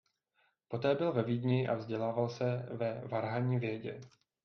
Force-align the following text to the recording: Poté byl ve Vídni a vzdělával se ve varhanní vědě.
Poté 0.67 0.95
byl 0.95 1.11
ve 1.13 1.23
Vídni 1.23 1.67
a 1.67 1.73
vzdělával 1.75 2.29
se 2.29 2.65
ve 2.71 3.07
varhanní 3.07 3.59
vědě. 3.59 4.01